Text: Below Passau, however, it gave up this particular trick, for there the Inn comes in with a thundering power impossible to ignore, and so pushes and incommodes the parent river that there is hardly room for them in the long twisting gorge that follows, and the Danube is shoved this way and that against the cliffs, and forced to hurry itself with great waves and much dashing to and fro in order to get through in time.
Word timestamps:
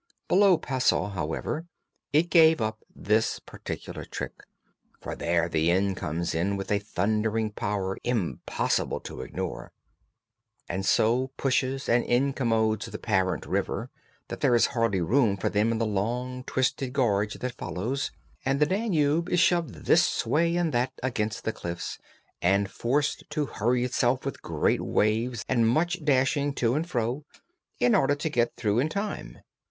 Below 0.27 0.57
Passau, 0.57 1.09
however, 1.09 1.67
it 2.11 2.31
gave 2.31 2.59
up 2.59 2.83
this 2.95 3.37
particular 3.37 4.03
trick, 4.03 4.33
for 4.99 5.13
there 5.15 5.47
the 5.47 5.69
Inn 5.69 5.93
comes 5.93 6.33
in 6.33 6.57
with 6.57 6.71
a 6.71 6.79
thundering 6.79 7.51
power 7.51 7.99
impossible 8.03 8.99
to 9.01 9.21
ignore, 9.21 9.71
and 10.67 10.83
so 10.87 11.27
pushes 11.37 11.87
and 11.87 12.03
incommodes 12.03 12.87
the 12.87 12.97
parent 12.97 13.45
river 13.45 13.91
that 14.29 14.39
there 14.41 14.55
is 14.55 14.65
hardly 14.73 15.01
room 15.01 15.37
for 15.37 15.49
them 15.49 15.71
in 15.71 15.77
the 15.77 15.85
long 15.85 16.45
twisting 16.45 16.91
gorge 16.91 17.35
that 17.35 17.53
follows, 17.55 18.11
and 18.43 18.59
the 18.59 18.65
Danube 18.65 19.29
is 19.29 19.39
shoved 19.39 19.85
this 19.85 20.25
way 20.25 20.55
and 20.55 20.73
that 20.73 20.93
against 21.03 21.43
the 21.43 21.53
cliffs, 21.53 21.99
and 22.41 22.71
forced 22.71 23.23
to 23.29 23.45
hurry 23.45 23.83
itself 23.83 24.25
with 24.25 24.41
great 24.41 24.81
waves 24.81 25.45
and 25.47 25.67
much 25.69 26.03
dashing 26.03 26.55
to 26.55 26.73
and 26.73 26.89
fro 26.89 27.23
in 27.79 27.93
order 27.93 28.15
to 28.15 28.29
get 28.31 28.55
through 28.55 28.79
in 28.79 28.89
time. 28.89 29.37